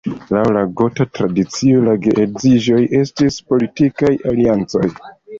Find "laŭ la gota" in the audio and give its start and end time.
0.35-1.05